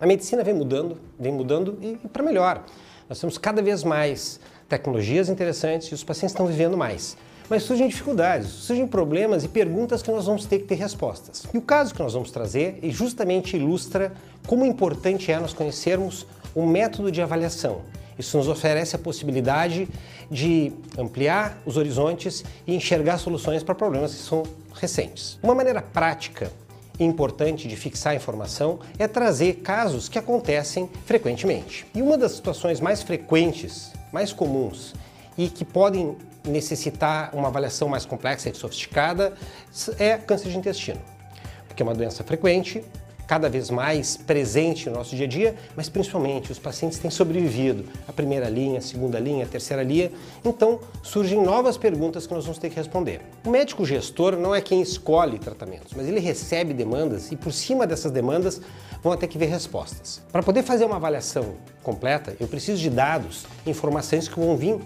[0.00, 2.64] A medicina vem mudando, vem mudando e, e para melhor.
[3.08, 7.16] Nós temos cada vez mais tecnologias interessantes e os pacientes estão vivendo mais.
[7.50, 11.44] Mas surgem dificuldades, surgem problemas e perguntas que nós vamos ter que ter respostas.
[11.52, 14.12] E o caso que nós vamos trazer justamente ilustra
[14.46, 17.80] como importante é nós conhecermos o método de avaliação.
[18.18, 19.88] Isso nos oferece a possibilidade
[20.30, 24.42] de ampliar os horizontes e enxergar soluções para problemas que são
[24.74, 25.38] recentes.
[25.42, 26.52] Uma maneira prática
[26.98, 31.86] importante de fixar a informação é trazer casos que acontecem frequentemente.
[31.94, 34.94] E uma das situações mais frequentes, mais comuns
[35.36, 39.34] e que podem necessitar uma avaliação mais complexa e sofisticada
[39.98, 41.00] é câncer de intestino,
[41.66, 42.84] porque é uma doença frequente,
[43.28, 47.84] cada vez mais presente no nosso dia a dia, mas principalmente os pacientes têm sobrevivido
[48.08, 50.10] à primeira linha, segunda linha, terceira linha,
[50.42, 53.20] então surgem novas perguntas que nós vamos ter que responder.
[53.44, 57.86] O médico gestor não é quem escolhe tratamentos, mas ele recebe demandas e por cima
[57.86, 58.62] dessas demandas
[59.02, 60.22] vão ter que ver respostas.
[60.32, 64.78] Para poder fazer uma avaliação completa, eu preciso de dados, informações que vão vir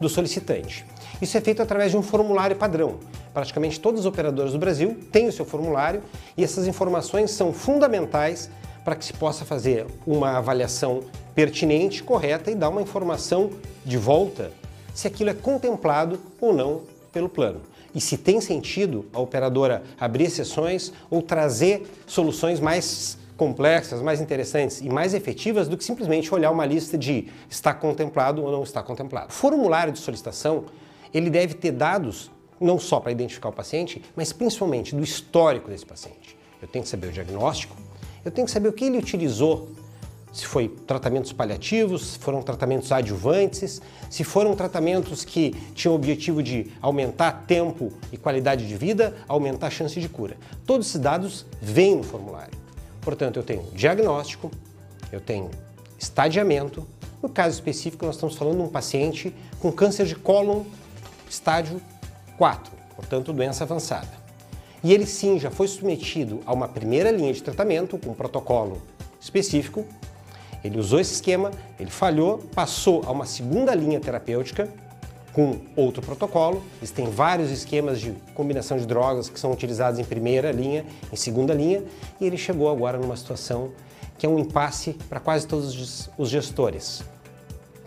[0.00, 0.84] do solicitante.
[1.20, 2.96] Isso é feito através de um formulário padrão.
[3.34, 6.02] Praticamente todos os operadores do Brasil têm o seu formulário
[6.36, 8.50] e essas informações são fundamentais
[8.82, 11.02] para que se possa fazer uma avaliação
[11.34, 13.50] pertinente, correta e dar uma informação
[13.84, 14.50] de volta
[14.94, 17.60] se aquilo é contemplado ou não pelo plano.
[17.94, 24.82] E se tem sentido a operadora abrir exceções ou trazer soluções mais complexas, mais interessantes
[24.82, 28.82] e mais efetivas do que simplesmente olhar uma lista de está contemplado ou não está
[28.82, 29.30] contemplado.
[29.30, 30.66] O formulário de solicitação
[31.14, 32.30] ele deve ter dados
[32.60, 36.36] não só para identificar o paciente, mas principalmente do histórico desse paciente.
[36.60, 37.74] Eu tenho que saber o diagnóstico,
[38.22, 39.70] eu tenho que saber o que ele utilizou,
[40.30, 43.80] se foi tratamentos paliativos, se foram tratamentos adjuvantes,
[44.10, 49.68] se foram tratamentos que tinham o objetivo de aumentar tempo e qualidade de vida, aumentar
[49.68, 50.36] a chance de cura.
[50.66, 52.59] Todos esses dados vêm no formulário.
[53.00, 54.50] Portanto, eu tenho diagnóstico,
[55.10, 55.50] eu tenho
[55.98, 56.86] estadiamento.
[57.22, 60.64] No caso específico, nós estamos falando de um paciente com câncer de cólon
[61.28, 61.80] estágio
[62.36, 64.08] 4, portanto doença avançada.
[64.82, 68.80] E ele sim já foi submetido a uma primeira linha de tratamento com um protocolo
[69.20, 69.84] específico.
[70.64, 74.68] Ele usou esse esquema, ele falhou, passou a uma segunda linha terapêutica
[75.32, 76.62] com outro protocolo.
[76.78, 81.54] Existem vários esquemas de combinação de drogas que são utilizados em primeira linha, em segunda
[81.54, 81.82] linha,
[82.20, 83.72] e ele chegou agora numa situação
[84.18, 87.02] que é um impasse para quase todos os gestores.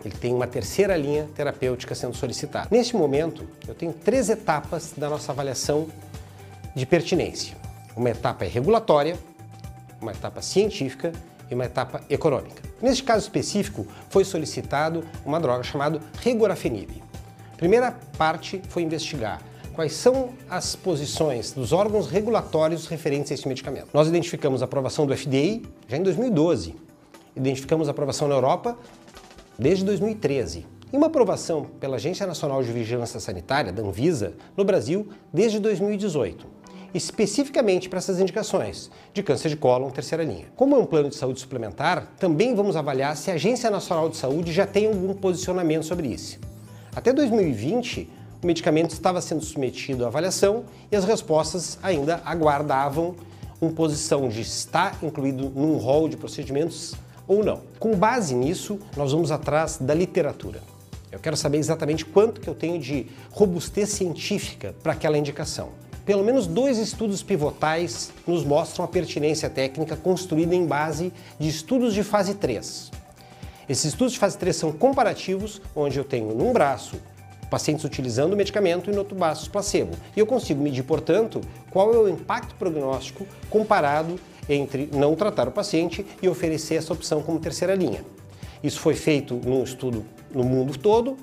[0.04, 2.68] Ele tem uma terceira linha terapêutica sendo solicitada.
[2.70, 5.86] Neste momento, eu tenho três etapas da nossa avaliação
[6.74, 7.56] de pertinência.
[7.96, 9.16] Uma etapa é regulatória,
[10.00, 11.12] uma etapa científica
[11.50, 12.62] e uma etapa econômica.
[12.82, 17.02] Neste caso específico, foi solicitado uma droga chamada regorafenib.
[17.64, 19.40] Primeira parte foi investigar
[19.72, 23.88] quais são as posições dos órgãos regulatórios referentes a esse medicamento.
[23.94, 26.74] Nós identificamos a aprovação do FDA já em 2012.
[27.34, 28.76] Identificamos a aprovação na Europa
[29.58, 35.08] desde 2013 e uma aprovação pela Agência Nacional de Vigilância Sanitária, da Anvisa, no Brasil
[35.32, 36.46] desde 2018,
[36.92, 40.48] especificamente para essas indicações de câncer de cólon terceira linha.
[40.54, 44.18] Como é um plano de saúde suplementar, também vamos avaliar se a Agência Nacional de
[44.18, 46.38] Saúde já tem algum posicionamento sobre isso.
[46.96, 48.08] Até 2020,
[48.40, 53.16] o medicamento estava sendo submetido à avaliação e as respostas ainda aguardavam
[53.60, 56.94] uma posição de estar incluído num rol de procedimentos
[57.26, 57.62] ou não.
[57.80, 60.62] Com base nisso, nós vamos atrás da literatura.
[61.10, 65.70] Eu quero saber exatamente quanto que eu tenho de robustez científica para aquela indicação.
[66.06, 71.92] Pelo menos dois estudos pivotais nos mostram a pertinência técnica construída em base de estudos
[71.92, 73.03] de fase 3.
[73.68, 76.96] Esses estudos de fase 3 são comparativos, onde eu tenho num braço
[77.50, 79.96] pacientes utilizando o medicamento e no outro braço placebo.
[80.16, 85.52] E eu consigo medir, portanto, qual é o impacto prognóstico comparado entre não tratar o
[85.52, 88.04] paciente e oferecer essa opção como terceira linha.
[88.62, 91.16] Isso foi feito num estudo no mundo todo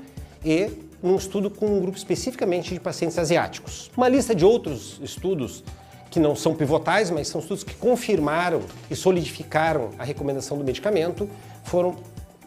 [0.44, 0.69] e
[1.03, 3.91] num estudo com um grupo especificamente de pacientes asiáticos.
[3.97, 5.63] Uma lista de outros estudos
[6.09, 11.29] que não são pivotais, mas são estudos que confirmaram e solidificaram a recomendação do medicamento,
[11.64, 11.96] foram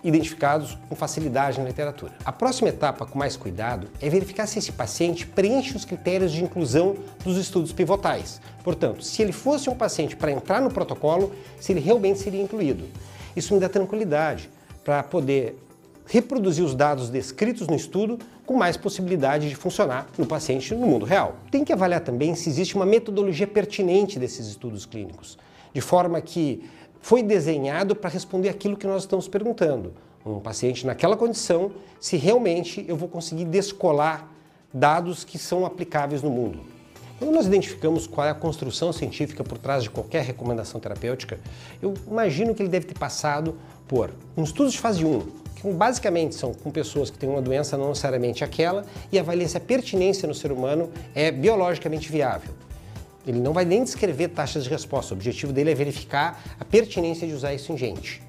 [0.04, 2.12] identificados com facilidade na literatura.
[2.24, 6.44] A próxima etapa, com mais cuidado, é verificar se esse paciente preenche os critérios de
[6.44, 8.40] inclusão dos estudos pivotais.
[8.62, 12.84] Portanto, se ele fosse um paciente para entrar no protocolo, se ele realmente seria incluído.
[13.34, 14.50] Isso me dá tranquilidade
[14.84, 15.58] para poder
[16.06, 21.06] reproduzir os dados descritos no estudo com mais possibilidade de funcionar no paciente no mundo
[21.06, 21.36] real.
[21.50, 25.38] Tem que avaliar também se existe uma metodologia pertinente desses estudos clínicos,
[25.72, 26.62] de forma que
[27.04, 29.92] foi desenhado para responder aquilo que nós estamos perguntando.
[30.24, 31.70] Um paciente naquela condição,
[32.00, 34.32] se realmente eu vou conseguir descolar
[34.72, 36.60] dados que são aplicáveis no mundo.
[37.18, 41.38] Quando nós identificamos qual é a construção científica por trás de qualquer recomendação terapêutica,
[41.82, 43.54] eu imagino que ele deve ter passado
[43.86, 45.20] por um estudo de fase 1,
[45.56, 49.58] que basicamente são com pessoas que têm uma doença não necessariamente aquela, e avalia se
[49.58, 52.54] a pertinência no ser humano é biologicamente viável.
[53.26, 57.26] Ele não vai nem descrever taxas de resposta, o objetivo dele é verificar a pertinência
[57.26, 58.22] de usar isso em gente.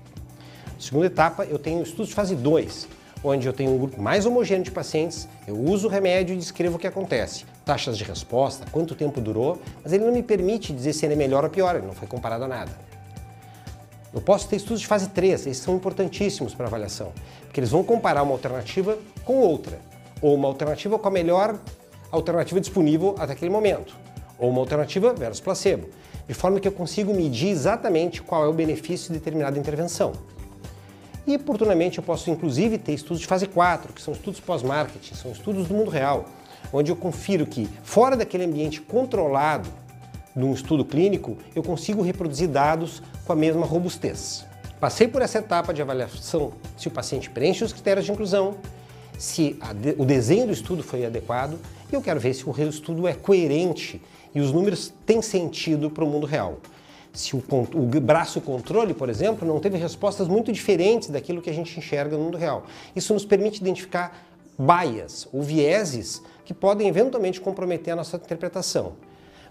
[0.79, 2.87] Segunda etapa, eu tenho estudos de fase 2,
[3.23, 6.77] onde eu tenho um grupo mais homogêneo de pacientes, eu uso o remédio e descrevo
[6.77, 7.45] o que acontece.
[7.65, 11.17] Taxas de resposta, quanto tempo durou, mas ele não me permite dizer se ele é
[11.17, 12.71] melhor ou pior, ele não foi comparado a nada.
[14.13, 17.11] Eu posso ter estudos de fase 3, esses são importantíssimos para avaliação,
[17.41, 19.79] porque eles vão comparar uma alternativa com outra,
[20.21, 21.59] ou uma alternativa com a melhor
[22.11, 23.93] alternativa disponível até aquele momento,
[24.37, 25.87] ou uma alternativa versus placebo,
[26.27, 30.13] de forma que eu consigo medir exatamente qual é o benefício de determinada intervenção.
[31.27, 35.31] E, oportunamente, eu posso inclusive ter estudos de fase 4, que são estudos pós-marketing, são
[35.31, 36.25] estudos do mundo real,
[36.71, 39.69] onde eu confiro que, fora daquele ambiente controlado
[40.35, 44.45] de um estudo clínico, eu consigo reproduzir dados com a mesma robustez.
[44.79, 48.57] Passei por essa etapa de avaliação se o paciente preenche os critérios de inclusão,
[49.17, 51.57] se de, o desenho do estudo foi adequado
[51.91, 54.01] e eu quero ver se o estudo é coerente
[54.35, 56.59] e os números têm sentido para o mundo real
[57.17, 57.43] se o,
[57.73, 62.17] o, braço controle, por exemplo, não teve respostas muito diferentes daquilo que a gente enxerga
[62.17, 62.65] no mundo real.
[62.95, 64.27] Isso nos permite identificar
[64.57, 68.93] baias ou vieses que podem eventualmente comprometer a nossa interpretação.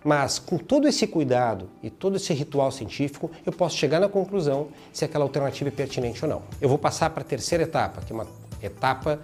[0.04, 4.68] Mas com todo esse cuidado e todo esse ritual científico, eu posso chegar na conclusão
[4.92, 6.42] se aquela alternativa é pertinente ou não.
[6.60, 8.26] Eu vou passar para a terceira etapa, que é uma
[8.62, 9.18] etapa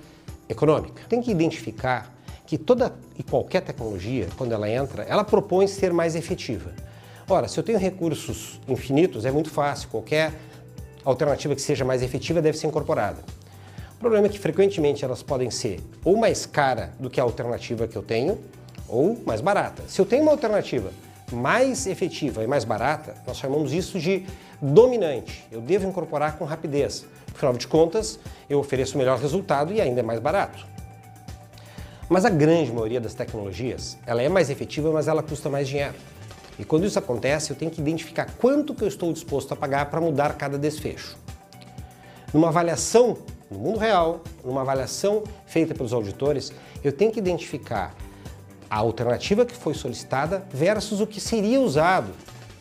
[0.49, 1.03] econômica.
[1.09, 2.15] Tem que identificar
[2.51, 6.73] que toda e qualquer tecnologia, quando ela entra, ela propõe ser mais efetiva.
[7.29, 10.33] Ora, se eu tenho recursos infinitos, é muito fácil, qualquer
[11.05, 13.23] alternativa que seja mais efetiva deve ser incorporada.
[13.95, 17.87] O problema é que frequentemente elas podem ser ou mais cara do que a alternativa
[17.87, 18.37] que eu tenho,
[18.89, 19.85] ou mais barata.
[19.87, 20.91] Se eu tenho uma alternativa
[21.31, 24.27] mais efetiva e mais barata, nós chamamos isso de
[24.61, 25.47] dominante.
[25.53, 27.07] Eu devo incorporar com rapidez.
[27.33, 28.19] Afinal de contas,
[28.49, 30.80] eu ofereço o melhor resultado e ainda é mais barato.
[32.11, 35.95] Mas a grande maioria das tecnologias, ela é mais efetiva, mas ela custa mais dinheiro.
[36.59, 39.87] E quando isso acontece, eu tenho que identificar quanto que eu estou disposto a pagar
[39.87, 41.17] para mudar cada desfecho.
[42.35, 43.17] Numa avaliação
[43.49, 46.53] no mundo real, numa avaliação feita pelos auditores,
[46.83, 47.95] eu tenho que identificar
[48.69, 52.11] a alternativa que foi solicitada versus o que seria usado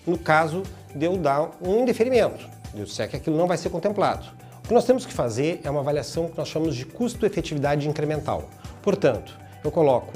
[0.05, 0.61] no caso
[0.93, 4.27] de eu dar um indeferimento, de eu disser que aquilo não vai ser contemplado.
[4.69, 8.47] Que nós temos que fazer é uma avaliação que nós chamamos de custo-efetividade incremental.
[8.83, 10.13] Portanto, eu coloco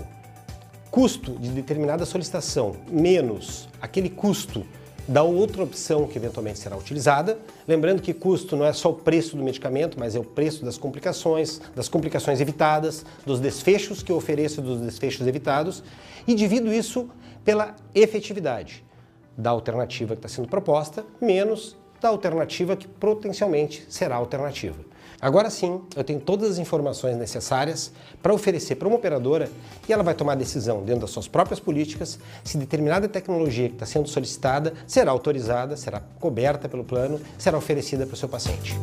[0.92, 4.64] custo de determinada solicitação menos aquele custo
[5.08, 7.40] da outra opção que eventualmente será utilizada.
[7.68, 10.78] Lembrando que custo não é só o preço do medicamento, mas é o preço das
[10.78, 15.82] complicações, das complicações evitadas, dos desfechos que eu ofereço dos desfechos evitados
[16.28, 17.10] e divido isso
[17.44, 18.86] pela efetividade
[19.36, 24.76] da alternativa que está sendo proposta menos da alternativa que potencialmente será alternativa.
[25.22, 29.50] Agora sim, eu tenho todas as informações necessárias para oferecer para uma operadora
[29.88, 33.86] e ela vai tomar decisão dentro das suas próprias políticas se determinada tecnologia que está
[33.86, 38.78] sendo solicitada será autorizada, será coberta pelo plano, será oferecida para o seu paciente.